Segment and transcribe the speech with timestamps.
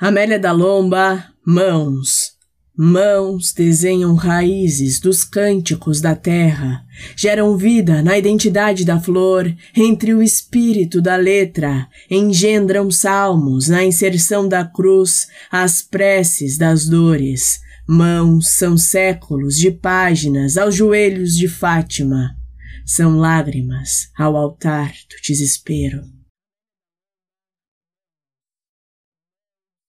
[0.00, 2.32] Amélia da Lomba, mãos.
[2.76, 10.20] Mãos desenham raízes dos cânticos da terra, geram vida na identidade da flor, entre o
[10.20, 17.60] espírito da letra, engendram salmos na inserção da cruz, as preces das dores.
[17.86, 22.36] Mãos são séculos de páginas aos joelhos de Fátima,
[22.84, 26.02] são lágrimas ao altar do desespero.